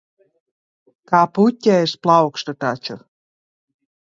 Kā 1.11 1.19
puķe 1.35 1.75
es 1.81 1.93
plaukstu 2.07 2.57
taču. 2.65 2.99